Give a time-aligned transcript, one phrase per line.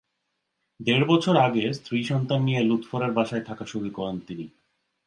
[0.79, 4.45] দেড় বছর আগে স্ত্রী-সন্তান নিয়ে লুৎফোরের বাসায় থাকা শুরু করেন তিনি।